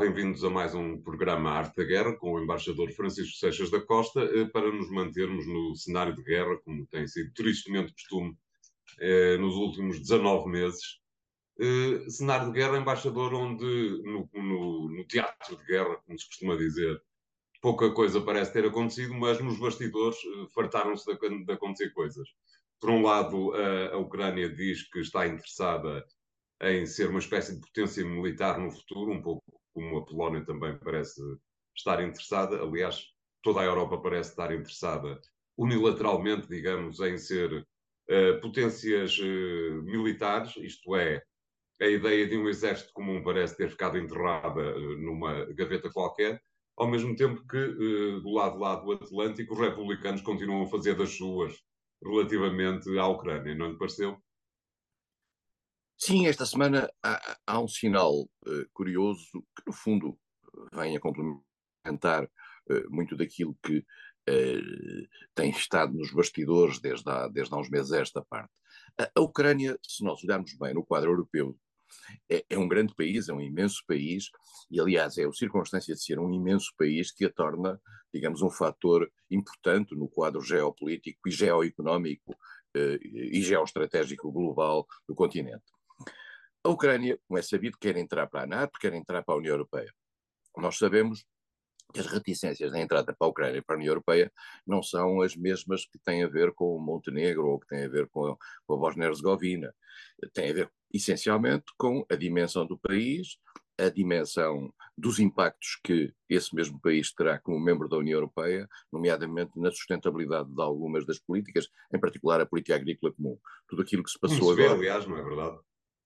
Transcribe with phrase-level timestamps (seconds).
[0.00, 4.22] bem-vindos a mais um programa Arte da Guerra com o embaixador Francisco Seixas da Costa
[4.22, 8.34] eh, para nos mantermos no cenário de guerra, como tem sido tristemente costume
[8.98, 10.80] eh, nos últimos 19 meses.
[11.60, 16.56] Eh, cenário de guerra, embaixador, onde no, no, no, teatro de guerra, como se costuma
[16.56, 16.98] dizer,
[17.60, 20.16] pouca coisa parece ter acontecido, mas nos bastidores
[20.54, 22.26] fartaram-se de, de, acontecer coisas.
[22.80, 26.06] Por um lado, a, a Ucrânia diz que está interessada
[26.62, 30.76] em ser uma espécie de potência militar no futuro, um pouco como a Polónia também
[30.78, 31.20] parece
[31.76, 32.60] estar interessada.
[32.62, 33.04] Aliás,
[33.42, 35.20] toda a Europa parece estar interessada
[35.56, 41.22] unilateralmente, digamos, em ser uh, potências uh, militares, isto é,
[41.80, 46.40] a ideia de um exército comum parece ter ficado enterrada uh, numa gaveta qualquer,
[46.78, 47.58] ao mesmo tempo que,
[48.22, 51.54] do lado lá do Atlântico, os republicanos continuam a fazer das suas
[52.02, 54.16] relativamente à Ucrânia, não lhe pareceu?
[56.02, 60.18] Sim, esta semana há, há um sinal uh, curioso que, no fundo,
[60.72, 67.54] vem a complementar uh, muito daquilo que uh, tem estado nos bastidores desde há, desde
[67.54, 68.50] há uns meses esta parte.
[68.98, 71.54] A, a Ucrânia, se nós olharmos bem no quadro europeu,
[72.30, 74.30] é, é, um grande país, é um imenso país,
[74.70, 77.78] e aliás é a circunstância de ser um imenso país que a torna,
[78.10, 82.34] digamos, um fator importante no quadro geopolítico e geoeconómico
[82.74, 85.64] e geoestratégico global do continente.
[86.62, 89.54] A Ucrânia, como é sabido, quer entrar para a NATO, quer entrar para a União
[89.54, 89.92] Europeia.
[90.56, 91.24] Nós sabemos
[91.92, 94.32] que as reticências da entrada para a Ucrânia e para a União Europeia
[94.66, 97.88] não são as mesmas que têm a ver com o Montenegro ou que têm a
[97.88, 98.36] ver com a,
[98.66, 99.74] com a Bósnia-Herzegovina.
[100.34, 103.38] Tem a ver, essencialmente, com a dimensão do país,
[103.78, 109.58] a dimensão dos impactos que esse mesmo país terá como membro da União Europeia, nomeadamente
[109.58, 113.38] na sustentabilidade de algumas das políticas, em particular a política agrícola comum.
[113.66, 114.74] Tudo aquilo que se passou agora.
[114.74, 115.58] aliás, não é verdade?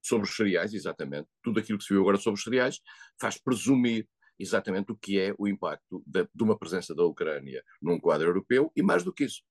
[0.05, 1.29] Sobre os cereais, exatamente.
[1.43, 2.81] Tudo aquilo que se viu agora sobre os cereais
[3.21, 4.07] faz presumir
[4.39, 8.71] exatamente o que é o impacto de, de uma presença da Ucrânia num quadro europeu
[8.77, 9.43] e, mais do que isso,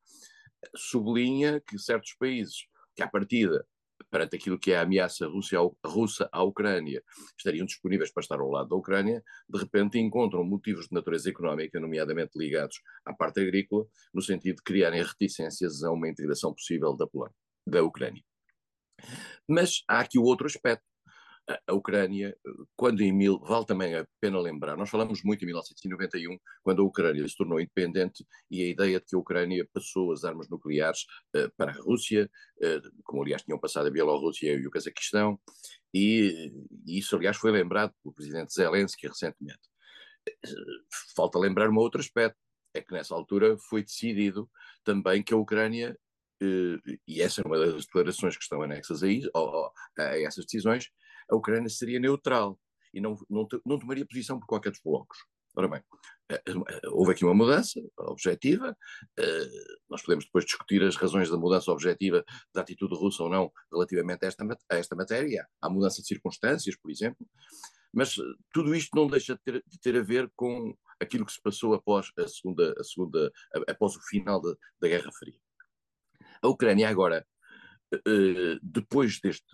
[0.76, 3.66] sublinha que certos países que, à partida,
[4.10, 7.02] perante aquilo que é a ameaça Rússia, russa à Ucrânia,
[7.38, 11.80] estariam disponíveis para estar ao lado da Ucrânia, de repente encontram motivos de natureza económica,
[11.80, 17.08] nomeadamente ligados à parte agrícola, no sentido de criarem reticências a uma integração possível da,
[17.08, 17.36] Polónia,
[17.66, 18.24] da Ucrânia.
[19.48, 20.84] Mas há aqui o outro aspecto.
[21.68, 22.34] A, Ucrânia,
[22.74, 26.86] quando em mil, vale também a pena lembrar, nós falamos muito em 1991, quando a
[26.86, 31.02] Ucrânia se tornou independente e a ideia de que a Ucrânia passou as armas nucleares
[31.36, 35.38] uh, para a Rússia, uh, como aliás tinham passado a Bielorrússia e o Cazaquistão,
[35.94, 36.54] e,
[36.88, 39.60] e isso aliás foi lembrado pelo presidente Zelensky recentemente.
[41.14, 42.38] Falta lembrar um outro aspecto,
[42.74, 44.50] é que nessa altura foi decidido
[44.84, 45.98] também que a Ucrânia eh,
[46.42, 49.30] e essa é uma das declarações que estão anexas a, isso,
[49.98, 50.90] a essas decisões,
[51.30, 52.60] a Ucrânia seria neutral
[52.94, 55.18] e não, não, não tomaria posição por qualquer dos blocos.
[55.56, 55.84] Ora bem,
[56.32, 58.76] eh, eh, houve aqui uma mudança objetiva,
[59.88, 64.26] nós podemos depois discutir as razões da mudança objetiva da atitude russa ou não relativamente
[64.26, 67.28] a esta, a esta matéria, à mudança de circunstâncias, por exemplo,
[67.94, 68.16] mas
[68.52, 71.76] tudo isto não deixa de ter, de ter a ver com aquilo que se passou
[71.76, 73.32] após a segunda, a segunda
[73.68, 75.40] após o final da, da Guerra Fria.
[76.44, 77.26] A Ucrânia agora,
[77.94, 79.46] eh, depois deste,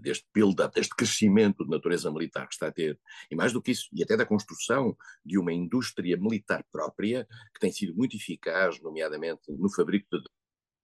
[0.00, 2.98] deste build-up, deste crescimento de natureza militar que está a ter,
[3.30, 7.60] e mais do que isso, e até da construção de uma indústria militar própria, que
[7.60, 10.22] tem sido muito eficaz, nomeadamente no fabrico de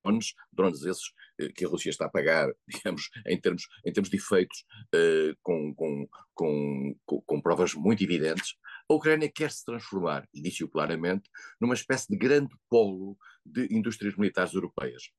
[0.04, 4.08] drones, drones esses eh, que a Rússia está a pagar, digamos, em termos, em termos
[4.08, 4.64] de efeitos,
[4.94, 8.54] eh, com, com, com, com, provas muito evidentes,
[8.88, 11.28] a Ucrânia quer se transformar, e disse-o claramente,
[11.60, 15.10] numa espécie de grande polo de indústrias militares europeias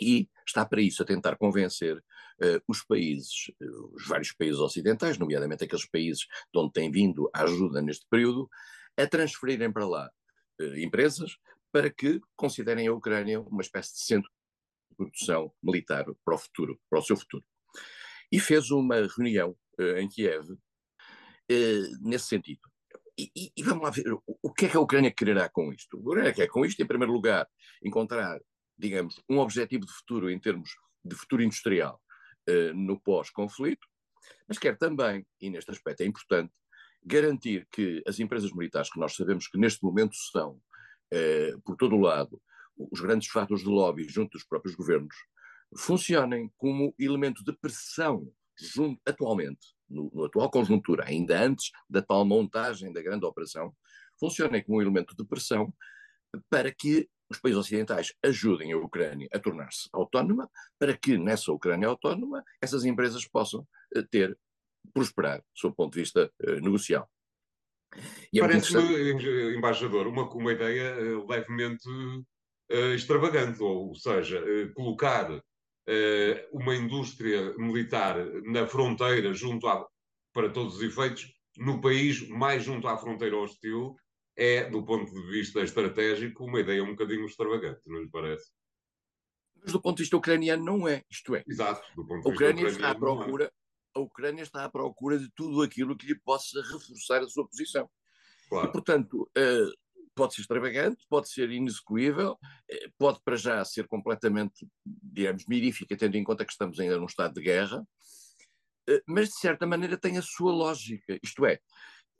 [0.00, 5.18] e está para isso a tentar convencer uh, os países, uh, os vários países ocidentais,
[5.18, 8.48] nomeadamente aqueles países de onde tem vindo a ajuda neste período,
[8.96, 10.10] a transferirem para lá
[10.60, 11.36] uh, empresas
[11.72, 14.30] para que considerem a Ucrânia uma espécie de centro
[14.90, 17.44] de produção militar para o futuro, para o seu futuro.
[18.32, 19.54] E fez uma reunião
[19.98, 20.56] em Kiev
[22.00, 22.60] nesse sentido.
[23.18, 25.72] E, e, e, vamos lá ver o, o que é que a Ucrânia quererá com
[25.72, 25.96] isto.
[25.96, 27.46] A Ucrânia quer com isto, em primeiro lugar,
[27.82, 28.40] encontrar
[28.78, 30.70] digamos, um objetivo de futuro em termos
[31.04, 32.00] de futuro industrial
[32.48, 33.86] uh, no pós-conflito,
[34.48, 36.52] mas quer também, e neste aspecto é importante,
[37.04, 40.60] garantir que as empresas militares, que nós sabemos que neste momento são,
[41.12, 42.40] uh, por todo o lado,
[42.76, 45.14] os grandes fatores de lobby junto dos próprios governos,
[45.78, 52.24] funcionem como elemento de pressão junto, atualmente, no, no, atual conjuntura, ainda antes da tal
[52.24, 53.74] montagem da grande operação,
[54.18, 55.72] funcionem como um elemento de pressão
[56.50, 61.88] para que os países ocidentais ajudem a Ucrânia a tornar-se autónoma, para que nessa Ucrânia
[61.88, 64.38] autónoma essas empresas possam eh, ter,
[64.92, 67.10] prosperar, do ponto de vista uh, negocial.
[68.34, 74.42] É Parece-me, embaixador, uma, uma ideia uh, levemente uh, extravagante, ou, ou seja,
[74.74, 75.42] colocar
[76.50, 79.86] uma indústria militar na fronteira, junto à,
[80.32, 83.94] para todos os efeitos, no país mais junto à fronteira hostil,
[84.36, 88.52] é, do ponto de vista estratégico, uma ideia um bocadinho extravagante, não lhe parece?
[89.62, 91.42] Mas do ponto de vista ucraniano não é, isto é.
[91.48, 92.94] Exato, do ponto de vista Ucrânia está à é.
[92.94, 93.50] procura, é.
[93.96, 97.88] A Ucrânia está à procura de tudo aquilo que lhe possa reforçar a sua posição.
[98.48, 98.68] Claro.
[98.68, 99.72] E, portanto, uh,
[100.14, 106.16] pode ser extravagante, pode ser inexecuível, uh, pode para já ser completamente, digamos, mirífica, tendo
[106.16, 110.18] em conta que estamos ainda num estado de guerra, uh, mas de certa maneira tem
[110.18, 111.18] a sua lógica.
[111.22, 111.58] Isto é,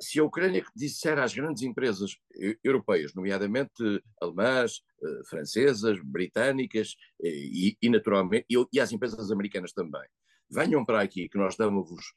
[0.01, 2.17] se a Ucrânia disser às grandes empresas
[2.63, 4.83] europeias, nomeadamente alemãs,
[5.29, 10.07] francesas, britânicas e, e naturalmente, e, e às empresas americanas também,
[10.51, 12.15] venham para aqui que nós damos-vos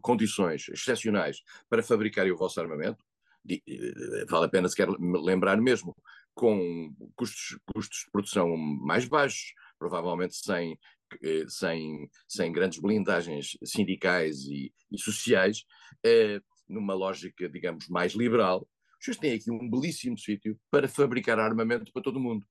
[0.00, 3.02] condições excepcionais para fabricarem o vosso armamento,
[3.48, 5.94] eh, vale a pena sequer lembrar mesmo,
[6.34, 10.78] com custos, custos de produção mais baixos, provavelmente sem,
[11.22, 15.64] eh, sem, sem grandes blindagens sindicais e, e sociais,
[16.04, 18.68] eh, numa lógica, digamos, mais liberal,
[19.00, 22.46] vocês têm aqui um belíssimo sítio para fabricar armamento para todo mundo.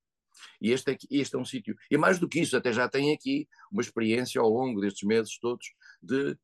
[0.61, 1.75] E este é, este é um sítio.
[1.89, 5.37] E mais do que isso, até já tem aqui uma experiência ao longo destes meses
[5.39, 5.65] todos
[6.01, 6.37] de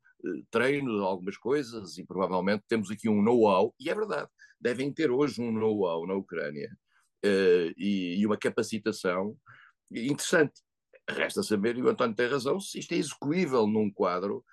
[0.51, 4.29] treino de algumas coisas e provavelmente temos aqui um know-how, e é verdade,
[4.59, 6.69] devem ter hoje um know-how na Ucrânia
[7.25, 9.37] uh, e, e, uma capacitação
[9.91, 10.61] interessante.
[11.09, 14.43] Resta saber, e o António tem razão, se isto é execuível num quadro,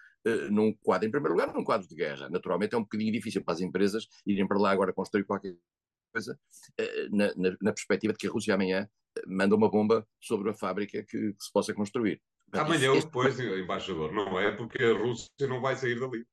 [0.50, 2.28] num quadro, em primeiro lugar, num quadro de guerra.
[2.28, 5.56] Naturalmente é um bocadinho difícil para as empresas irem para lá agora construir qualquer
[6.12, 6.38] coisa,
[6.80, 8.88] uh, na, na, na, perspectiva de que a Rússia amanhã
[9.26, 12.20] manda uma bomba sobre a fábrica que, que se possa construir.
[12.52, 14.52] Amanhã ou depois, embaixador, não é?
[14.52, 16.24] Porque a Rússia não vai sair dali.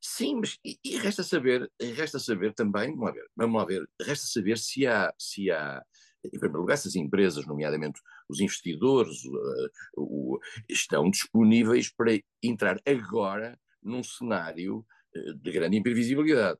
[0.00, 3.88] Sim, mas e, e, resta saber, resta saber também, vamos lá ver, vamos lá ver,
[4.00, 5.80] resta saber se há, se há,
[6.24, 12.80] em primeiro lugar, se as empresas, nomeadamente os investidores, uh, uh, estão disponíveis para entrar
[12.86, 14.86] agora num cenário
[15.16, 16.58] uh, de grande imprevisibilidade.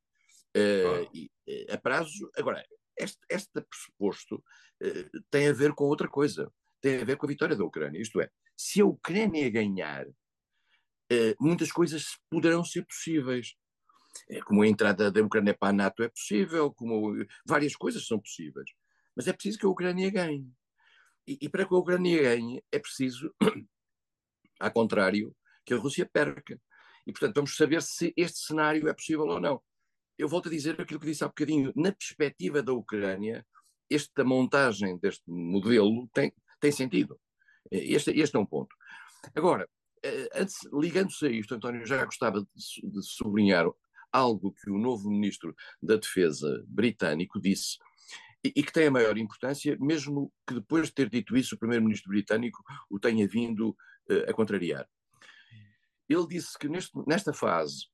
[0.54, 1.08] Ah.
[1.14, 1.30] E,
[1.70, 2.62] a prazo, agora,
[2.98, 4.44] este, este pressuposto
[5.30, 8.20] tem a ver com outra coisa, tem a ver com a vitória da Ucrânia, isto
[8.20, 10.06] é, se a Ucrânia ganhar,
[11.40, 13.54] muitas coisas poderão ser possíveis.
[14.44, 17.14] Como a entrada da Ucrânia para a NATO é possível, como
[17.46, 18.68] várias coisas são possíveis.
[19.16, 20.50] Mas é preciso que a Ucrânia ganhe.
[21.26, 23.34] E, e para que a Ucrânia ganhe, é preciso,
[24.60, 26.60] ao contrário, que a Rússia perca.
[27.06, 29.62] E, portanto, vamos saber se este cenário é possível ou não.
[30.18, 31.72] Eu volto a dizer aquilo que disse há bocadinho.
[31.74, 33.46] Na perspectiva da Ucrânia,
[33.90, 37.18] esta montagem deste modelo tem, tem sentido.
[37.70, 38.74] Este, este é um ponto.
[39.34, 39.68] Agora,
[40.02, 40.28] eh,
[40.72, 43.66] ligando-se a isto, António, já gostava de, de sublinhar
[44.12, 47.78] algo que o novo ministro da Defesa britânico disse
[48.44, 52.10] e, que tem a maior importância, mesmo que depois de ter dito isso o primeiro-ministro
[52.10, 54.88] britânico o tenha vindo uh, a contrariar.
[56.08, 57.86] Ele disse que neste, nesta fase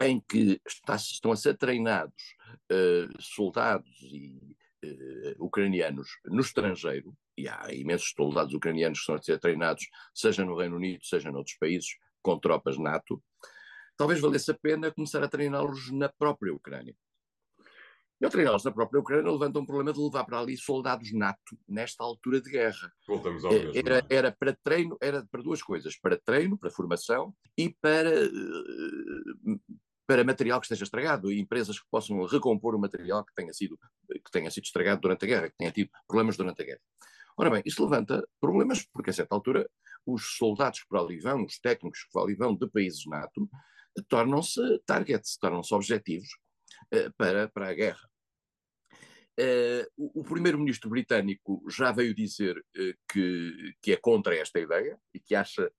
[0.00, 2.34] em que está, estão a ser treinados
[2.72, 9.22] uh, soldados e uh, ucranianos no estrangeiro, e há imensos soldados ucranianos que estão a
[9.22, 13.22] ser treinados, seja no Reino Unido, seja noutros países, com tropas NATO,
[13.96, 16.94] talvez valesse a pena começar a treiná-los na própria Ucrânia.
[18.20, 21.58] E ao treiná-los na própria Ucrânia levanta um problema de levar para ali soldados NATO
[21.66, 22.92] nesta altura de guerra.
[23.08, 23.72] Voltamos ao mesmo.
[23.74, 24.14] Era, é?
[24.14, 29.60] era para treino, era para duas coisas, para treino, para formação e para uh,
[30.06, 33.78] para material que esteja estragado, e empresas que possam recompor o material que tenha sido,
[34.08, 36.80] que tenha sido estragado durante a guerra, que tenha tido problemas durante a guerra.
[37.36, 39.70] Ora bem, isso levanta problemas, porque a certa altura
[40.04, 43.48] os soldados que para ali vão, os técnicos que para ali vão de países NATO,
[44.08, 46.28] tornam-se targets, tornam-se objetivos
[47.16, 48.10] para, para a guerra.
[49.38, 55.20] Uh, o, primeiro-ministro britânico já veio dizer uh, que, que é contra esta ideia e
[55.20, 55.70] que acha,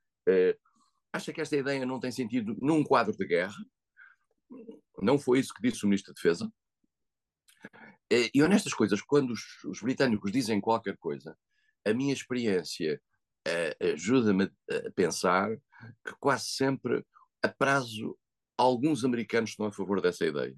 [1.13, 3.63] acha que esta ideia não tem sentido num quadro de guerra,
[4.99, 6.51] não foi isso que disse o Ministro da Defesa.
[8.33, 11.37] E honestas coisas, quando os, os, britânicos dizem qualquer coisa,
[11.85, 13.01] a minha experiência
[13.47, 15.55] uh, ajuda-me a pensar
[16.05, 17.05] que quase sempre,
[17.41, 18.17] a prazo,
[18.57, 20.55] alguns americanos estão a favor dessa ideia.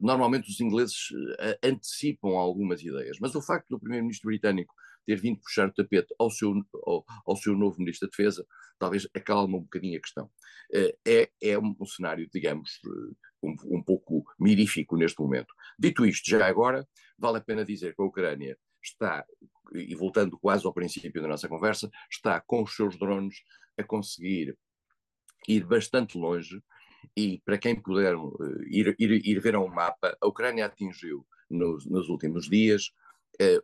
[0.00, 5.40] Normalmente os ingleses uh, antecipam algumas ideias, mas o facto do primeiro-ministro britânico ter vindo
[5.40, 6.54] puxar o tapete ao seu,
[6.86, 8.46] ao, ao seu novo Ministro da Defesa,
[8.78, 10.26] talvez acalma um bocadinho a questão.
[10.72, 15.52] Uh, é, é um, cenário, digamos, uh, um, um, pouco mirífico neste momento.
[15.78, 16.86] Dito isto, já agora,
[17.18, 19.24] vale a pena dizer que a Ucrânia está,
[19.72, 23.36] e voltando quase ao princípio da nossa conversa, está com os seus drones
[23.78, 24.56] a conseguir
[25.48, 26.62] ir bastante longe
[27.16, 28.14] e para quem puder
[28.66, 32.90] ir, ir, ir ver um mapa, a Ucrânia atingiu nos, nos últimos dias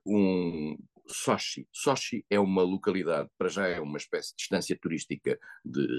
[0.05, 0.77] um
[1.13, 1.67] Sochi.
[1.73, 5.99] Sochi é uma localidade, para já é uma espécie de distância turística de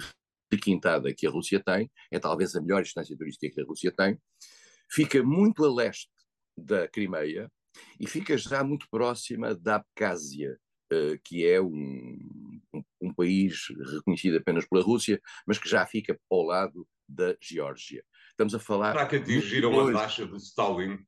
[0.51, 4.17] requintada que a Rússia tem, é talvez a melhor distância turística que a Rússia tem,
[4.89, 6.10] fica muito a leste
[6.57, 7.50] da Crimeia
[8.00, 10.57] e fica já muito próxima da Abcásia,
[10.91, 12.17] uh, que é um,
[13.01, 18.03] um, país reconhecido apenas pela Rússia, mas que já fica ao lado da Geórgia.
[18.29, 18.93] Estamos a falar.
[18.93, 20.99] Será que atingiram a taxa do Stalin?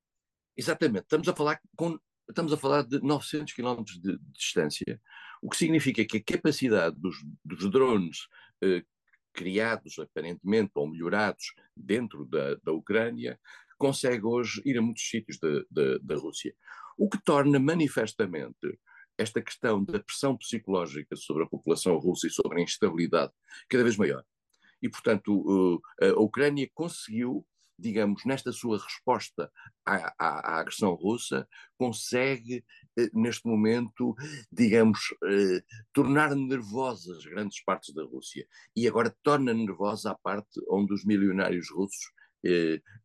[0.55, 1.97] Exatamente, estamos a falar com
[2.29, 5.01] estamos a falar de 900 km de, de distância,
[5.41, 8.27] o que significa que a capacidade dos, dos drones
[8.63, 8.83] eh,
[9.33, 13.37] criados aparentemente ou melhorados dentro da, da Ucrânia
[13.77, 15.37] consegue hoje ir a muitos sítios
[15.69, 16.55] da Rússia.
[16.97, 18.79] O que torna manifestamente
[19.17, 23.31] esta questão da pressão psicológica sobre a população russa e sobre a instabilidade
[23.69, 24.23] cada vez maior.
[24.83, 29.51] E, portanto, eh, a Ucrânia conseguiu digamos, nesta sua resposta
[29.83, 32.63] à, à, à agressão russa, consegue,
[32.97, 34.15] eh, neste momento,
[34.51, 38.47] digamos, eh, tornar nervosas grandes partes da Rússia.
[38.75, 42.11] E agora torna nervosa a parte onde os milionários russos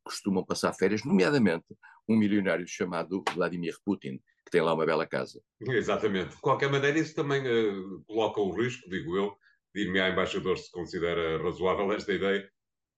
[0.02, 1.66] costumam passar férias, nomeadamente
[2.08, 5.40] um milionário chamado Vladimir Putin, que tem lá uma bela casa.
[5.61, 6.35] Exatamente.
[6.35, 9.37] De qualquer maneira, isso também uh, coloca o risco, digo eu,
[9.75, 12.48] dir-me à embaixador se considera razoável esta ideia,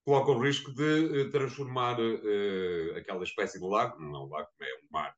[0.05, 4.49] coloca o risco de uh, transformar uh, aquela espécie de lago, não é um lago,
[4.61, 5.15] é um mar,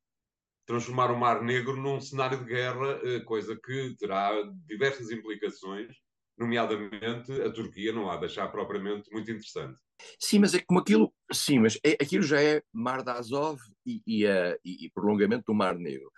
[0.66, 4.30] transformar o Mar Negro num cenário de guerra, uh, coisa que terá
[4.66, 5.94] diversas implicações,
[6.38, 9.78] nomeadamente a Turquia não há de achar propriamente muito interessante.
[10.18, 14.02] Sim, mas é como aquilo, sim, mas é, aquilo já é Mar de Azov e,
[14.06, 14.24] e,
[14.64, 16.10] e, e prolongamento do Mar Negro.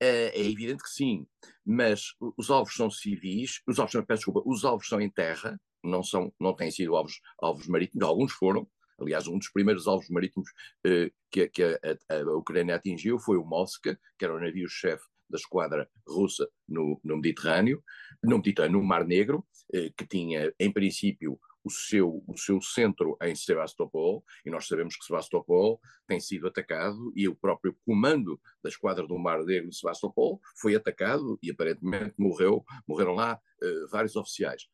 [0.00, 1.26] É, é evidente que sim,
[1.64, 6.02] mas os alvos são civis, os alvos, peço desculpa, os alvos são em terra, não,
[6.02, 8.66] são, não têm sido alvos, alvos marítimos, alguns foram.
[8.98, 10.48] Aliás, um dos primeiros alvos marítimos
[10.84, 11.78] eh, que, que a,
[12.14, 17.16] a, Ucrânia atingiu foi o Moska, que era o navio-chefe da esquadra russa no, no
[17.16, 17.82] Mediterrâneo,
[18.22, 23.16] no Mediterrâneo, no Mar Negro, eh, que tinha, em princípio, o seu, o seu centro
[23.22, 28.68] em Sebastopol, e nós sabemos que Sebastopol tem sido atacado, e o próprio comando da
[28.68, 34.16] esquadra do Mar Negro de Sebastopol foi atacado e aparentemente morreu, morreram lá uh, vários
[34.16, 34.68] oficiais.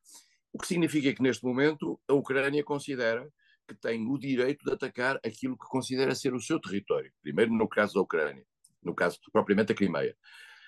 [0.53, 3.29] O que significa que, neste momento, a Ucrânia considera
[3.67, 7.13] que tem o direito de atacar aquilo que considera ser o seu território.
[7.21, 8.47] Primeiro, no caso da Ucrânia,
[8.83, 10.17] no caso propriamente da Crimeia.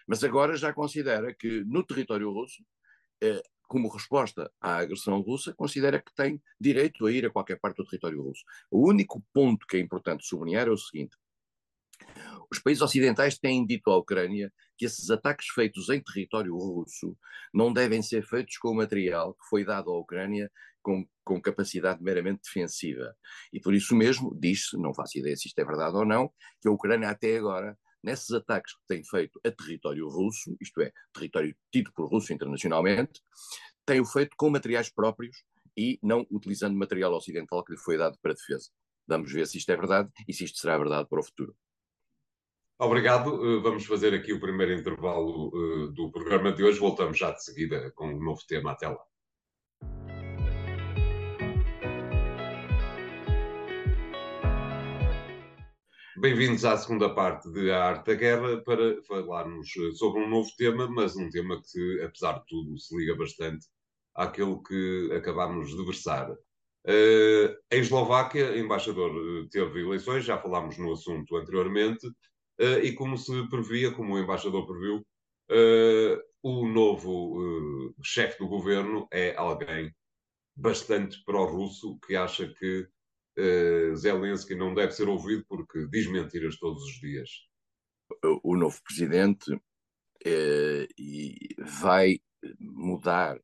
[0.06, 2.64] Mas agora já considera que no território russo,
[3.22, 7.76] eh, como resposta à agressão russa, considera que tem direito a ir a qualquer parte
[7.76, 8.42] do território russo.
[8.70, 11.16] O único ponto que é importante sublinhar é o seguinte:
[12.50, 17.16] os países ocidentais têm dito à Ucrânia que esses ataques feitos em território russo
[17.52, 22.42] não devem ser feitos com material que foi dado à Ucrânia com, com capacidade meramente
[22.44, 23.14] defensiva.
[23.52, 26.32] E por isso mesmo, diz-se, não faço ideia se isto é verdade ou não,
[26.62, 30.92] que a Ucrânia até agora nesses ataques que tem feito a território russo, isto é,
[31.12, 33.20] território tido por russo internacionalmente,
[33.84, 35.42] tem o feito com materiais próprios
[35.76, 38.68] e não utilizando material ocidental que lhe foi dado para defesa.
[39.06, 41.56] Vamos ver se isto é verdade e se isto será verdade para o futuro.
[42.78, 43.30] Obrigado.
[43.44, 46.78] Eh, vamos fazer aqui o primeiro intervalo eh, do programa de hoje.
[46.78, 48.72] Voltamos já de seguida com um novo tema.
[48.72, 49.02] Até lá.
[56.20, 60.50] Bem-vindos à segunda parte de A Arte da Guerra para falarmos eh, sobre um novo
[60.56, 63.64] tema, mas um tema que, apesar de tudo, se liga bastante
[64.16, 66.28] àquele que acabámos de versar.
[66.32, 69.12] Uh, em Eslováquia, o embaixador
[69.50, 74.66] teve eleições, já falámos no assunto anteriormente, uh, e como se previa, como o embaixador
[74.66, 79.94] previu, uh, o novo chefe do governo é alguém
[80.56, 82.88] bastante pró-russo que acha que
[83.94, 87.30] Zelensky não deve ser ouvido porque diz mentiras todos os dias.
[88.42, 89.60] O novo presidente
[91.82, 92.20] vai
[92.58, 93.40] mudar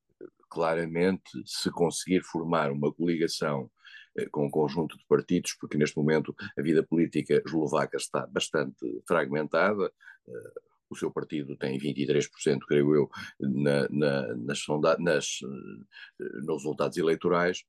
[0.55, 3.71] claramente se conseguir formar uma coligação
[4.17, 9.03] eh, com um conjunto de partidos, porque neste momento a vida política eslovaca está bastante
[9.07, 9.93] fragmentada.
[10.29, 10.53] Eh,
[10.89, 13.11] o seu partido tem 23%, creio eu,
[13.41, 14.65] na, na, nas,
[15.01, 17.65] nas, eh, nos resultados eleitorais.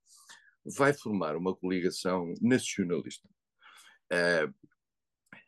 [0.66, 3.28] Vai formar uma coligação nacionalista.
[4.12, 4.54] Uh,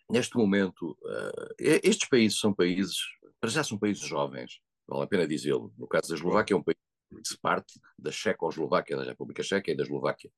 [0.10, 2.98] neste momento, uh, estes países são países,
[3.40, 5.74] para já são países jovens, vale a pena dizê-lo.
[5.78, 6.78] No caso da Eslováquia, é um país
[7.10, 10.32] que se parte da Checoslováquia, da República Checa e da Eslováquia.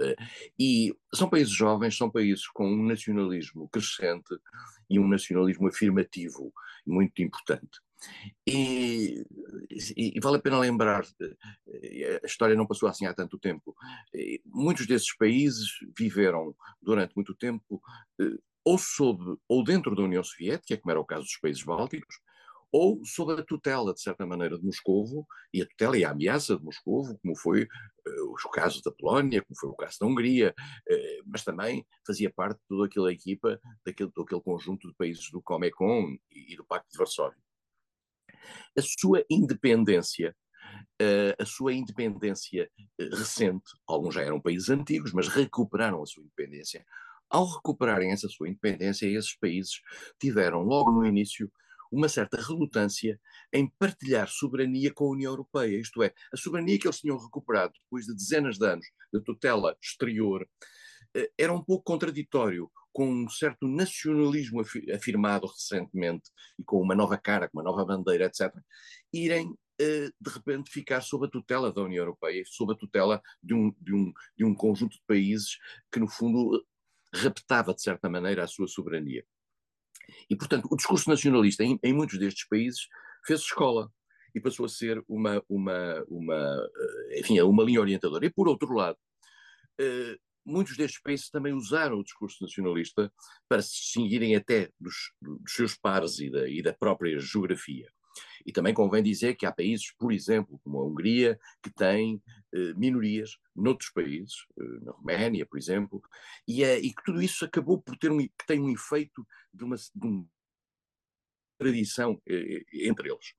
[0.00, 0.16] Eh,
[0.58, 4.34] e são países jovens, são países com um nacionalismo crescente
[4.88, 6.52] e um nacionalismo afirmativo
[6.86, 7.80] muito importante.
[8.46, 9.24] E,
[9.96, 13.74] e, e, vale a pena lembrar, eh, a história não passou assim há tanto tempo.
[14.46, 17.80] Muitos desses países viveram durante muito tempo
[18.20, 22.16] eh, ou sob ou dentro da União Soviética, como era o caso dos países bálticos,
[22.74, 26.56] ou sob a tutela, de certa maneira, de Moscovo, e a tutela e a ameaça
[26.56, 30.52] de Moscovo, como foi uh, o caso da Polónia, como foi o caso da Hungria,
[30.58, 35.40] uh, mas também fazia parte de toda aquela equipa, daquele, daquele conjunto de países do
[35.40, 37.43] Comecon e, e do Pacto de Varsóvia.
[38.76, 40.34] A sua independência
[41.00, 42.70] Uh, a sua independência
[43.00, 46.84] uh, recente, alguns já eram países antigos, mas recuperaram a sua independência.
[47.28, 49.80] Ao recuperarem essa sua independência, esses países
[50.20, 51.50] tiveram logo no início
[51.90, 53.20] uma certa relutância
[53.52, 57.72] em partilhar soberania com a União Europeia, isto é, a soberania que eles tinham recuperado
[57.84, 60.46] depois de dezenas de anos de tutela exterior eh,
[61.38, 64.62] era um pouco contraditório com um certo nacionalismo
[64.94, 68.54] afirmado recentemente e com uma nova cara, com uma nova bandeira, etc.,
[69.12, 73.52] irem eh, de repente ficar sob a tutela da União Europeia, sob a tutela de
[73.52, 75.58] um, de um, de um conjunto de países
[75.90, 76.64] que, no fundo,
[77.12, 79.24] raptava, de certa maneira, a sua soberania.
[80.30, 82.86] E, portanto, o discurso nacionalista em, em muitos destes países
[83.26, 83.90] fez escola
[84.32, 86.68] e passou a ser uma, uma, uma,
[87.10, 88.24] eh, enfim, uma linha orientadora.
[88.24, 88.98] E, por outro lado,
[89.80, 93.12] eh, muitos destes países também usaram o discurso nacionalista
[93.48, 97.90] para se distinguirem até dos, dos seus pares e da, e da própria geografia.
[98.46, 102.22] E também convém dizer que há países, por exemplo, como a Hungria, que têm
[102.54, 106.00] eh, minorias noutros países, eh, na Roménia, por exemplo,
[106.46, 109.64] e, é, e, que tudo isso acabou por ter um, que tem um efeito de
[109.64, 110.28] uma, de uma
[111.58, 113.34] tradição eh, eh, entre eles.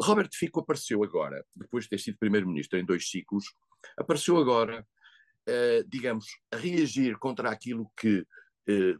[0.00, 3.54] Robert Fico apareceu agora, depois de ter sido primeiro-ministro em dois ciclos,
[3.96, 4.86] apareceu agora,
[5.46, 8.26] eh, digamos, reagir contra aquilo que
[8.66, 8.96] eh,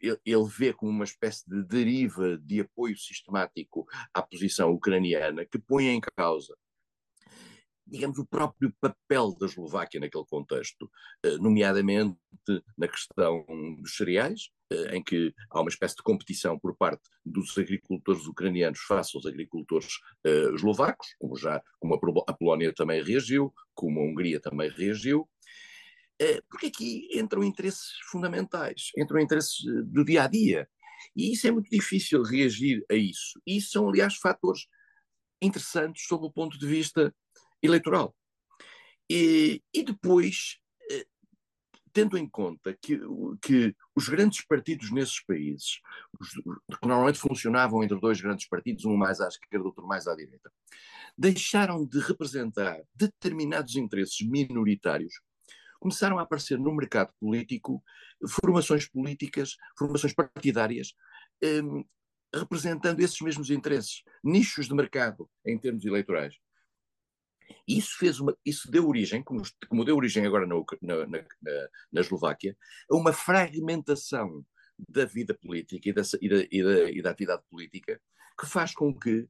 [0.00, 5.86] ele vê como uma espécie de deriva de apoio sistemático à posição ucraniana que põe
[5.88, 6.54] em causa
[7.86, 10.90] digamos, o próprio papel da Eslováquia naquele contexto,
[11.22, 12.16] eh, nomeadamente
[12.78, 13.44] na questão
[13.78, 14.50] dos cereais,
[14.92, 19.98] em que há uma espécie de competição por parte dos agricultores ucranianos face aos agricultores
[20.26, 21.94] uh, eslovacos, como já como
[22.26, 25.28] a Polónia também reagiu, como a Hungria também reagiu,
[26.48, 30.68] porque aqui entram interesses fundamentais, entram interesses eh, do dia a dia.
[31.14, 33.40] E isso é muito difícil reagir a isso.
[33.46, 34.66] E isso são, aliás, fatores
[35.42, 37.14] interessantes sob o ponto de vista
[37.62, 38.14] eleitoral.
[39.10, 40.58] E, e depois,
[40.90, 41.06] eh,
[41.92, 42.98] tendo em conta que,
[43.42, 45.80] que os grandes partidos nesses países,
[46.80, 50.50] que normalmente funcionavam entre dois grandes partidos, um mais à esquerda, outro mais à direita,
[51.18, 55.14] deixaram de representar determinados interesses minoritários
[55.84, 57.84] começaram a aparecer no mercado político
[58.26, 60.94] formações políticas, formações partidárias,
[61.62, 61.84] um,
[62.34, 66.36] representando esses mesmos interesses, nichos de mercado em termos eleitorais.
[67.68, 72.00] Isso, fez uma, isso deu origem, como, como deu origem agora na, na, na, na,
[72.00, 72.56] Eslováquia,
[72.90, 74.42] a uma fragmentação
[74.88, 78.00] da vida política e da, e, da, e, da, e da atividade política
[78.40, 79.28] que faz com que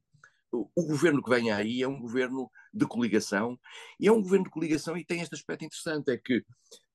[0.54, 3.58] o governo que vem aí é um governo de coligação,
[3.98, 6.44] e é um governo de coligação e tem este aspecto interessante, é que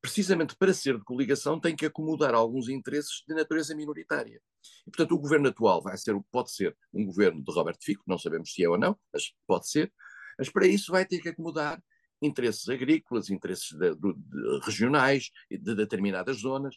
[0.01, 4.41] precisamente para ser de coligação tem que acomodar alguns interesses de natureza minoritária.
[4.87, 8.17] E, portanto, o governo atual vai ser, pode ser um governo de Roberto Fico, não
[8.17, 9.91] sabemos se é ou não, mas pode ser,
[10.37, 11.81] mas para isso vai ter que acomodar
[12.21, 16.75] interesses agrícolas, interesses de, de, de, regionais, de determinadas zonas,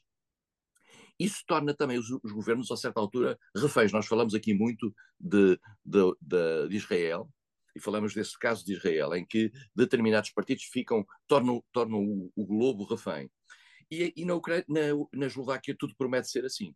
[1.19, 3.93] isso torna também os, os, governos, a certa altura, reféns.
[3.93, 7.29] Nós falamos aqui muito de, de, de, de Israel,
[7.75, 12.47] e falamos desse caso de Israel, em que determinados partidos ficam, tornam, tornam o, o
[12.47, 13.31] globo refém.
[13.91, 14.81] E, e na, Ucrânia, na,
[15.13, 16.75] na Eslováquia tudo promete ser assim.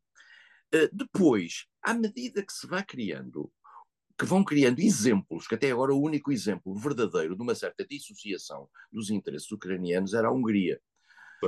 [0.74, 3.50] Uh, depois, à medida que se vai criando,
[4.18, 8.68] que vão criando exemplos, que até agora o único exemplo verdadeiro de uma certa dissociação
[8.90, 10.80] dos interesses ucranianos era a Hungria.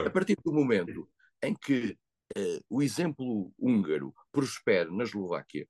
[0.05, 1.09] A partir do momento
[1.43, 1.97] em que
[2.37, 5.67] uh, o exemplo húngaro prospera na Eslováquia,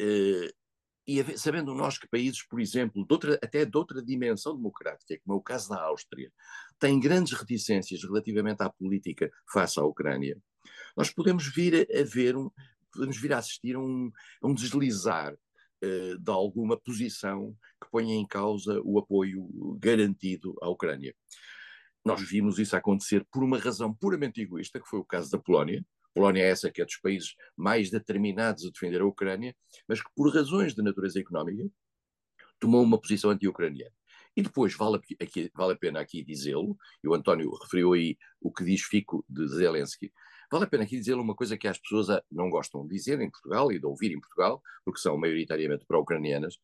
[0.00, 0.58] uh,
[1.06, 5.38] e sabendo nós que países, por exemplo, de outra, até de outra dimensão democrática, como
[5.38, 6.30] é o caso da Áustria,
[6.78, 10.38] têm grandes reticências relativamente à política face à Ucrânia,
[10.94, 12.50] nós podemos vir a ver, um,
[12.92, 14.10] podemos vir a assistir a um,
[14.42, 19.48] a um deslizar uh, de alguma posição que ponha em causa o apoio
[19.80, 21.14] garantido à Ucrânia.
[22.08, 25.84] Nós vimos isso acontecer por uma razão puramente egoísta, que foi o caso da Polónia,
[26.14, 29.54] Polónia é essa que é dos países mais determinados a defender a Ucrânia,
[29.86, 31.70] mas que por razões de natureza económica
[32.58, 33.92] tomou uma posição anti-ucraniana.
[34.34, 38.50] E depois vale, aqui, vale a pena aqui dizê-lo, e o António referiu aí o
[38.50, 40.10] que diz Fico de Zelensky,
[40.50, 43.20] Vale a pena aqui dizer uma coisa que as pessoas ah, não gostam de dizer
[43.20, 46.56] em Portugal e de ouvir em Portugal, porque são maioritariamente pró-ucranianas,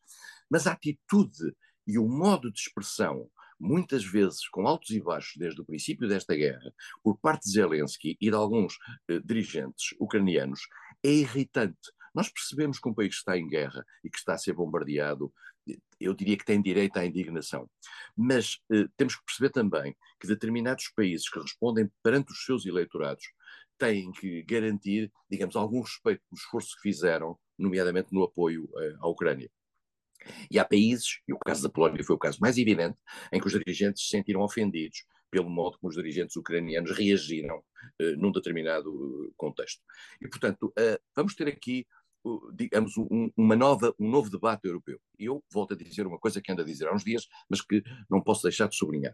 [0.49, 1.55] mas a atitude
[1.85, 6.35] e o modo de expressão, muitas vezes com altos e baixos desde o princípio desta
[6.35, 8.77] guerra, por parte de Zelensky e de alguns
[9.09, 10.61] eh, dirigentes ucranianos,
[11.03, 11.91] é irritante.
[12.13, 15.33] Nós percebemos que um país que está em guerra e que está a ser bombardeado,
[15.99, 17.69] eu diria que tem direito à indignação.
[18.15, 23.25] Mas eh, temos que perceber também que determinados países que respondem perante os seus eleitorados
[23.77, 29.07] têm que garantir, digamos, algum respeito pelo esforço que fizeram, nomeadamente no apoio eh, à
[29.07, 29.49] Ucrânia.
[30.49, 32.97] E há países, e o caso da Polónia foi o caso mais evidente,
[33.31, 38.15] em que os dirigentes se sentiram ofendidos pelo modo como os dirigentes ucranianos reagiram uh,
[38.17, 38.89] num determinado
[39.27, 39.81] eh, contexto.
[40.21, 41.85] E, portanto, uh, vamos ter aqui,
[42.23, 44.97] uh, digamos, um, uma nova, um novo debate europeu.
[45.19, 47.59] E eu volto a dizer uma coisa que ando a dizer há uns dias, mas
[47.61, 49.13] que não posso deixar de sublinhar.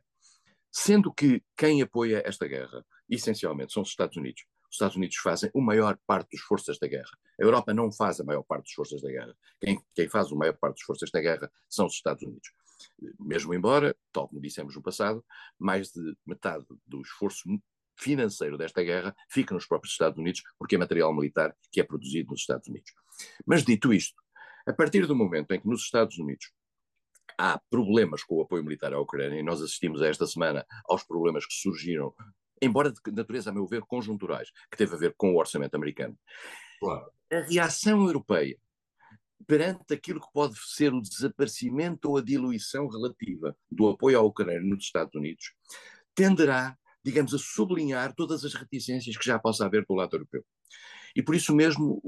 [0.72, 5.52] Sendo que quem apoia esta guerra, essencialmente, são os Estados Unidos, os Estados Unidos fazem
[5.54, 7.12] a maior parte dos esforços da guerra.
[7.40, 9.36] A Europa não faz a maior parte dos esforços da guerra.
[9.60, 12.50] Quem, quem faz a maior parte dos esforços da guerra são os Estados Unidos.
[13.20, 15.24] Mesmo embora, tal como dissemos no passado,
[15.60, 17.44] mais de metade do esforço
[17.98, 22.32] financeiro desta guerra fica nos próprios Estados Unidos, porque é material militar que é produzido
[22.32, 22.92] nos Estados Unidos.
[23.46, 24.20] Mas dito isto,
[24.66, 26.50] a partir do momento em que nos Estados Unidos
[27.38, 31.46] há problemas com o apoio militar à Ucrânia, e nós assistimos esta semana aos problemas
[31.46, 32.14] que surgiram
[32.62, 36.18] embora de natureza, a meu ver, conjunturais, que teve a ver com o orçamento americano.
[36.80, 37.12] Claro.
[37.32, 38.58] A reação europeia
[39.48, 44.62] perante aquilo que pode ser o desaparecimento ou a diluição relativa do apoio à Ucrânia
[44.62, 45.54] nos Estados Unidos
[46.14, 50.46] tenderá, digamos, a sublinhar todas as reticências que já possa haver do lado europeu.
[51.16, 52.02] E por isso mesmo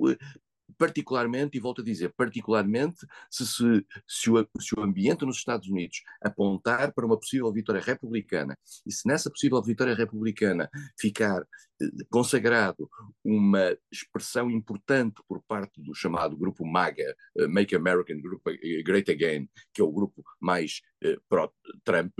[0.77, 5.67] particularmente, e volto a dizer, particularmente se, se, se, o, se, o, ambiente nos Estados
[5.67, 11.41] Unidos apontar para uma possível vitória republicana, e se nessa possível vitória republicana ficar
[11.81, 12.89] eh, consagrado
[13.23, 19.49] uma expressão importante por parte do chamado grupo MAGA, uh, Make American uh, Great Again,
[19.73, 22.13] que é o grupo mais uh, pró-Trump,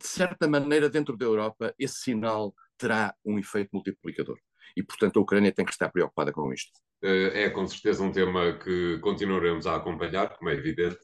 [0.00, 4.38] de certa maneira, dentro da Europa, esse sinal terá um efeito multiplicador.
[4.74, 6.72] E, portanto, a Ucrânia tem que estar preocupada com isto.
[7.02, 10.98] Eh, é com certeza um tema que continuaremos a acompanhar, como é evidente.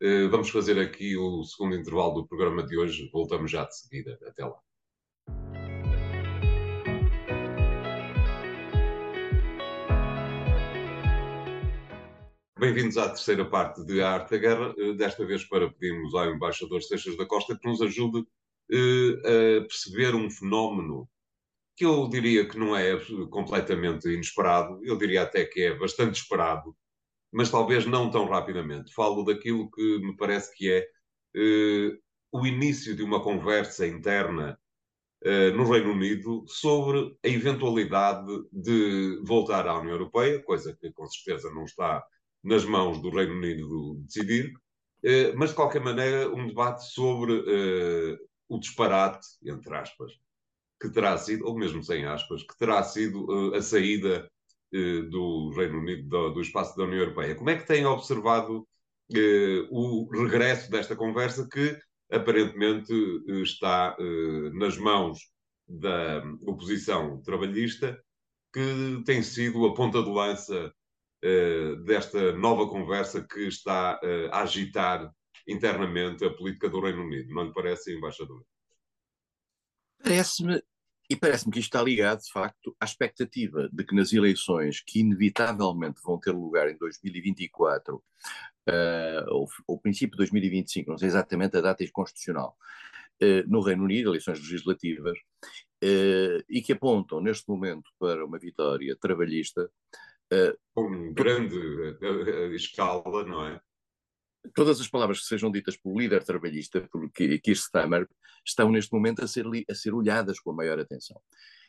[0.00, 3.10] Eh, vamos fazer aqui o segundo intervalo do programa de hoje.
[3.12, 4.18] Voltamos já de seguida.
[4.26, 4.56] Até lá.
[12.58, 14.74] Bem-vindos à terceira parte de A Arte da Guerra.
[14.78, 18.24] Eh, desta vez para pedirmos ao embaixador Seixas da Costa que nos ajude
[18.70, 21.08] a perceber um fenómeno
[21.76, 22.98] que eu diria que não é
[23.30, 26.76] completamente inesperado, eu diria até que é bastante esperado,
[27.32, 28.94] mas talvez não tão rapidamente.
[28.94, 30.88] Falo daquilo que me parece que é
[31.36, 31.98] eh,
[32.32, 34.58] o início de uma conversa interna
[35.24, 41.06] eh, no Reino Unido sobre a eventualidade de voltar à União Europeia, coisa que com
[41.06, 42.04] certeza não está
[42.42, 44.52] nas mãos do Reino Unido decidir,
[45.02, 47.44] eh, mas de qualquer maneira um debate sobre
[48.48, 50.12] o disparate, entre aspas,
[50.84, 54.30] que terá sido, ou mesmo sem aspas, que terá sido uh, a saída
[54.74, 57.34] uh, do Reino Unido do, do, espaço da União Europeia.
[57.34, 61.78] Como é que tem observado uh, o regresso desta conversa que
[62.12, 62.92] aparentemente
[63.42, 63.96] está
[64.52, 65.18] nas mãos
[65.66, 67.98] da oposição trabalhista,
[68.52, 70.72] que tem sido a ponta de lança
[71.84, 73.98] desta nova conversa que está
[74.30, 75.10] a agitar
[75.48, 77.34] internamente a política do Reino Unido.
[77.34, 78.44] Não lhe parece, embaixador?
[80.04, 80.62] Parece-me
[81.08, 85.00] e parece-me que isto está ligado, de facto, à expectativa de que nas eleições que
[85.00, 88.02] inevitavelmente vão ter lugar em 2024, uh,
[89.28, 92.56] ou, ou princípio de 2025, não sei exatamente a data constitucional,
[93.22, 95.18] uh, no Reino Unido, eleições legislativas,
[95.84, 99.70] uh, e que apontam neste momento para uma vitória trabalhista.
[100.74, 101.56] Com grande
[102.56, 103.60] escala, não é?
[104.54, 108.08] Todas as palavras que sejam ditas pelo líder trabalhista, pelo Keir Starmer,
[108.44, 111.20] estão neste momento a ser, a ser olhadas com a maior atenção.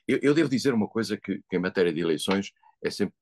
[0.07, 2.51] Eu, eu devo dizer uma coisa que, que, em matéria de eleições
[2.83, 3.15] é sempre.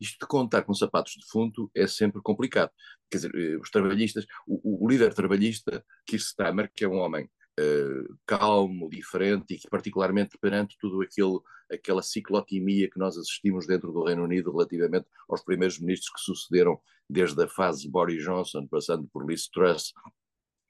[0.00, 2.70] Isto de contar com sapatos de fundo é sempre complicado.
[3.10, 7.28] Quer dizer, eh, os trabalhistas, o, o líder trabalhista, Keir Starmer, que é um homem
[7.58, 13.92] uh, calmo, diferente e que, particularmente perante tudo aquilo, aquela ciclotimia que nós assistimos dentro
[13.92, 19.08] do Reino Unido relativamente aos primeiros ministros que sucederam desde a fase Boris Johnson, passando
[19.12, 19.92] por Liz Truss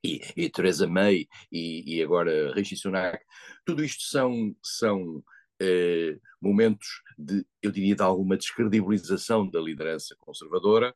[0.04, 3.18] e, e Theresa May e, e, agora Rishi Sunak,
[3.64, 5.22] tudo isto são, são
[5.60, 10.94] eh, momentos de, eu diria, de alguma descredibilização da liderança conservadora,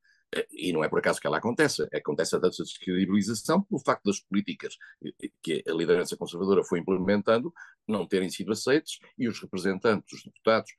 [0.52, 4.76] E não é por acaso que ela acontece, acontece a descredibilização pelo facto das políticas
[5.42, 7.52] que a liderança conservadora foi implementando
[7.86, 10.70] não terem sido aceites e os representantes, os deputados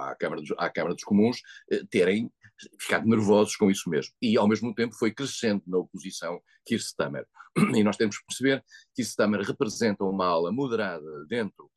[0.00, 2.30] à Câmara dos, à Câmara dos Comuns eh, terem
[2.78, 4.12] ficado nervosos com isso mesmo.
[4.20, 7.26] E, ao mesmo tempo, foi crescendo na oposição Keir Starmer.
[7.74, 8.60] E nós temos que perceber
[8.94, 11.70] que Keir Starmer representa uma ala moderada dentro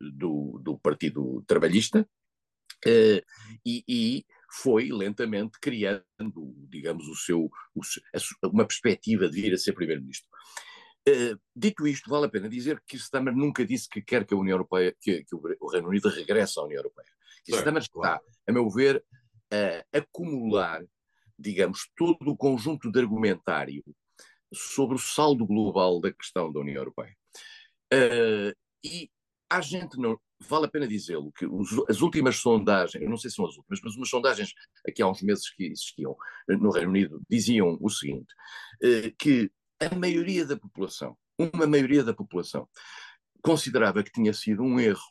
[0.00, 2.06] do, do Partido Trabalhista
[3.64, 4.26] e, e
[4.60, 6.04] foi lentamente criando,
[6.68, 7.80] digamos, o seu, o,
[8.44, 10.28] uma perspectiva de vir a ser primeiro-ministro.
[11.08, 14.36] Uh, dito isto, vale a pena dizer que Stammer nunca disse que quer que a
[14.36, 17.08] União Europeia, que, que o Reino Unido regresse à União Europeia.
[17.46, 19.04] Stammer está, a meu ver,
[19.52, 20.82] a acumular,
[21.38, 23.84] digamos, todo o conjunto de argumentário
[24.52, 27.14] sobre o saldo global da questão da União Europeia.
[27.92, 29.10] Uh, e
[29.50, 33.36] há gente, não, vale a pena dizê-lo, que os, as últimas sondagens, não sei se
[33.36, 34.52] são as últimas, mas umas sondagens
[34.86, 36.16] aqui há uns meses que existiam
[36.48, 38.32] eh, no Reino Unido diziam o seguinte,
[38.82, 42.68] uh, que a maioria da população, uma maioria da população,
[43.42, 45.02] considerava que tinha sido um erro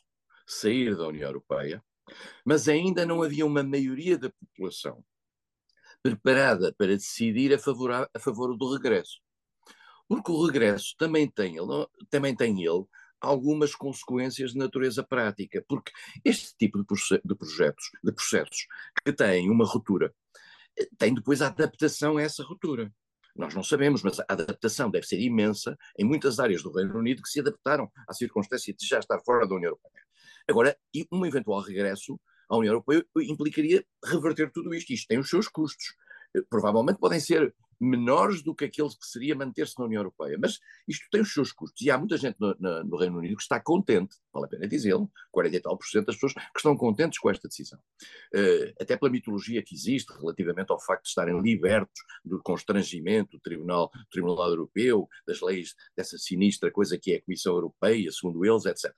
[0.46, 1.82] sair da União Europeia,
[2.44, 5.04] mas ainda não havia uma maioria da população
[6.02, 9.20] preparada para decidir a favor, a favor do regresso.
[10.06, 12.84] Porque o regresso também tem, ele, também tem ele
[13.24, 15.92] algumas consequências de natureza prática, porque
[16.24, 16.86] este tipo de,
[17.24, 18.66] de projetos, de processos
[19.04, 20.14] que têm uma ruptura,
[20.78, 22.92] eh, tem depois a adaptação a essa ruptura.
[23.36, 27.22] Nós não sabemos, mas a adaptação deve ser imensa em muitas áreas do Reino Unido
[27.22, 30.04] que se adaptaram à circunstância de já estar fora da União Europeia.
[30.48, 30.76] Agora,
[31.10, 34.92] um eventual regresso à União Europeia implicaria reverter tudo isto.
[34.92, 35.94] Isto tem os seus custos.
[36.36, 40.38] Eh, provavelmente podem ser menores do que aqueles que seria manter-se na União Europeia.
[40.40, 41.80] Mas isto tem os seus custos.
[41.82, 45.10] E há muita gente no, no Reino Unido que está contente, vale a pena dizê-lo,
[45.30, 47.78] 40 e tal por cento das pessoas que estão contentes com esta decisão.
[48.34, 53.40] Uh, até pela mitologia que existe relativamente ao facto de estarem libertos do constrangimento do
[53.40, 58.44] Tribunal, do Tribunal Europeu, das leis dessa sinistra coisa que é a Comissão Europeia, segundo
[58.44, 58.94] eles, etc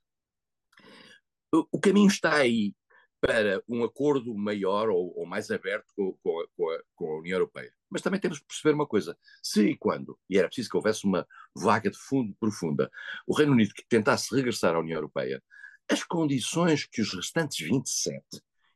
[1.72, 2.74] o caminho está aí
[3.20, 7.18] para um acordo maior ou, ou mais aberto com, com, a, com, a, com, a,
[7.18, 7.72] União Europeia.
[7.90, 11.04] Mas também temos que perceber uma coisa: se e quando, e era preciso que houvesse
[11.04, 12.90] uma vaga de fundo profunda,
[13.26, 15.42] o Reino Unido que tentasse regressar à União Europeia,
[15.88, 18.22] as condições que os restantes 27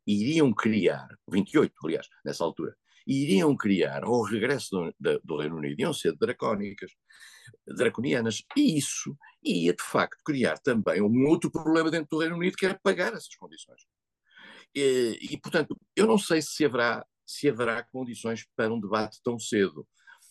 [0.07, 2.77] iriam criar, 28, aliás, nessa altura,
[3.07, 6.93] iriam criar ao regresso do, do Reino Unido iam ser dracónicas,
[7.67, 8.43] draconianas.
[8.57, 12.67] E isso ia, de facto, criar também um outro problema dentro do Reino Unido, que
[12.67, 13.83] era pagar essas condições.
[14.75, 19.39] E, e, portanto, eu não sei se haverá, se haverá condições para um debate tão
[19.39, 19.87] cedo.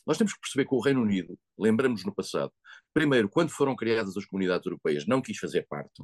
[0.05, 2.51] Nós temos que perceber que o Reino Unido, lembramos no passado,
[2.93, 6.03] primeiro, quando foram criadas as comunidades europeias, não quis fazer parte,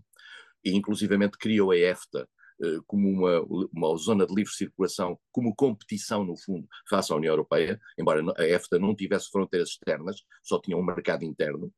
[0.63, 2.27] e inclusivamente criou a EFTA,
[2.61, 3.41] eh, como uma,
[3.73, 8.45] uma zona de livre circulação, como competição, no fundo, face à União Europeia, embora a
[8.45, 11.71] EFTA não tivesse fronteiras externas, só tinha um mercado interno.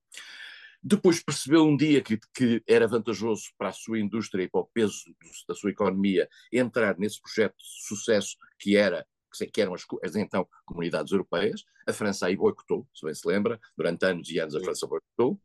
[0.81, 4.65] Depois percebeu um dia que, que, era vantajoso para a sua indústria e para o
[4.65, 5.03] peso
[5.47, 9.05] da sua economia entrar nesse projeto de sucesso que era
[9.53, 11.63] que eram as, as, então comunidades europeias.
[11.87, 15.39] A França aí boicotou, se bem se lembra, durante anos e anos a França boicotou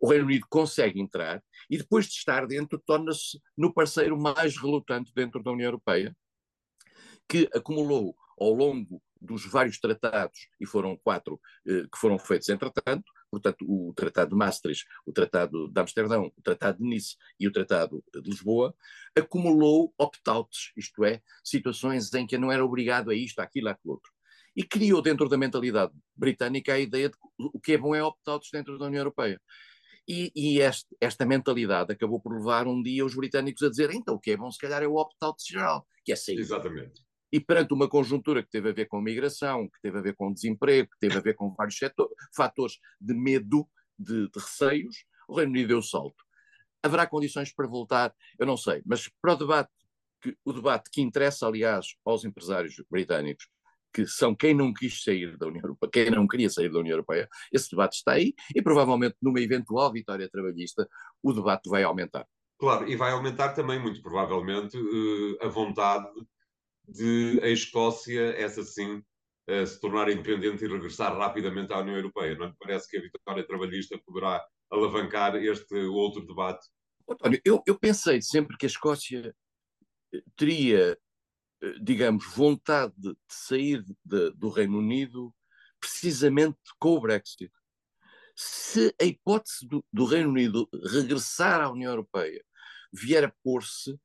[0.00, 5.12] o Reino Unido consegue entrar e depois de estar dentro torna-se no parceiro mais relutante
[5.14, 6.16] dentro da União Europeia,
[7.28, 13.04] que acumulou ao longo dos vários tratados, e foram quatro eh, que foram feitos entretanto,
[13.30, 17.52] portanto, o Tratado de Maastricht, o Tratado de Amsterdão, o Tratado de Nice e o
[17.52, 18.74] Tratado de Lisboa,
[19.16, 24.10] acumulou opt-outs, isto é, situações em que não era obrigado a isto, aquilo, aquilo outro.
[24.56, 28.50] E criou dentro da mentalidade britânica a ideia de o que é bom é opt-outs
[28.52, 29.40] dentro da União Europeia.
[30.08, 34.14] E, e este, esta mentalidade acabou por levar um dia os britânicos a dizer então
[34.14, 36.38] o que é bom se calhar é o opt-out geral, que é sair.
[36.38, 37.07] Exatamente.
[37.32, 40.32] E perante uma conjuntura que teve a ver com migração, que teve a ver com
[40.32, 45.36] desemprego, que teve a ver com vários setores, fatores de medo, de, de receios, o
[45.36, 46.24] Reino Unido deu salto.
[46.82, 48.14] Haverá condições para voltar?
[48.38, 49.70] Eu não sei, mas para o debate,
[50.22, 53.46] que, o debate que interessa, aliás, aos empresários britânicos,
[53.92, 56.94] que são quem não quis sair da União Europeia, quem não queria sair da União
[56.94, 60.88] Europeia, esse debate está aí e provavelmente numa eventual vitória trabalhista
[61.22, 62.26] o debate vai aumentar.
[62.58, 66.08] Claro, e vai aumentar também, muito provavelmente, eh, a vontade
[66.88, 69.02] de a Escócia, essa sim,
[69.46, 72.36] eh, se tornar independente e regressar rapidamente à União Europeia.
[72.36, 76.66] Não parece que a vitória trabalhista poderá alavancar este outro debate?
[77.08, 79.34] António, eu, eu pensei sempre que a Escócia
[80.36, 80.98] teria
[81.60, 85.34] eh, digamos, vontade de sair de, do Reino Unido
[85.80, 87.52] precisamente com o Brexit.
[88.36, 92.44] Se a hipótese do, do Reino Unido regressar à União Europeia
[92.92, 93.98] vier a pôr-se,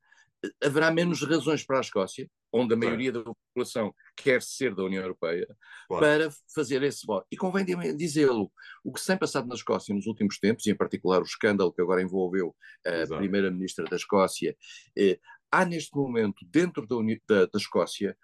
[0.44, 4.84] eh, haverá menos razões para a Escócia, onde a maioria da população quer ser da
[4.84, 5.46] União Europeia,
[5.88, 6.04] claro.
[6.06, 7.26] para fazer esse voto.
[7.30, 7.64] E convém
[7.96, 8.50] dizê-lo,
[8.84, 11.72] o que se tem passado na Escócia nos últimos tempos, e em particular o escândalo
[11.72, 12.54] que agora envolveu
[12.86, 14.56] a Primeira-Ministra da Escócia,
[14.96, 15.18] eh,
[15.50, 16.96] há neste momento, dentro da,
[17.28, 18.16] da, da Escócia,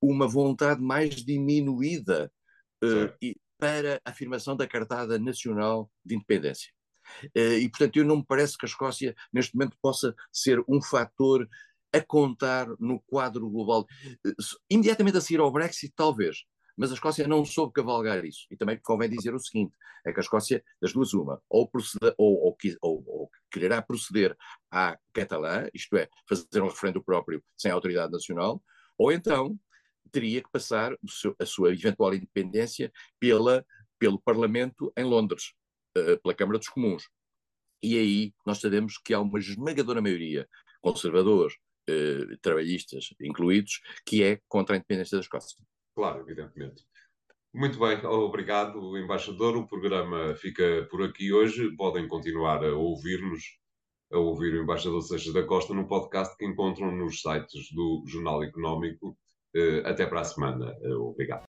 [0.00, 2.30] uma vontade mais diminuída
[2.84, 6.70] eh, para a afirmação da Cartada Nacional de Independência.
[7.34, 10.82] Eh, e, portanto, eu não me parece que a Escócia, neste momento, possa ser um
[10.82, 11.48] fator
[11.92, 13.86] a contar no quadro global.
[14.26, 14.32] Eh,
[14.70, 16.44] imediatamente a seguir ao Brexit, talvez,
[16.76, 18.46] mas a Escócia não soube cavalgar isso.
[18.50, 19.74] E também convém dizer o seguinte:
[20.06, 24.36] é que a Escócia, das duas, uma, ou, proceder, ou, ou, ou, ou quererá proceder
[24.70, 28.62] à catalã, isto é, fazer um referendo próprio sem autoridade nacional,
[28.96, 29.58] ou então
[30.12, 33.64] teria que passar seu, a sua eventual independência pela,
[33.98, 35.52] pelo Parlamento em Londres,
[35.96, 37.08] uh, pela Câmara dos Comuns.
[37.82, 40.48] E aí nós sabemos que há uma esmagadora maioria,
[40.80, 41.54] conservadores,
[41.88, 45.56] uh, trabalhistas incluídos, que é contra a independência da Escócia.
[45.94, 46.84] Claro, evidentemente.
[47.52, 49.56] Muito bem, obrigado, embaixador.
[49.56, 51.74] O programa fica por aqui hoje.
[51.76, 53.42] Podem continuar a ouvir-nos,
[54.12, 58.44] a ouvir o embaixador Seixas da Costa no podcast que encontram nos sites do Jornal
[58.44, 59.16] Económico.
[59.56, 60.76] Eh, até para a semana.
[60.84, 61.47] Obrigado.